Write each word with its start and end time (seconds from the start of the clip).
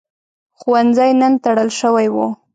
ښوونځی 0.59 1.11
نن 1.21 1.33
تړل 1.43 1.69
شوی 1.79 2.07
و. 2.13 2.15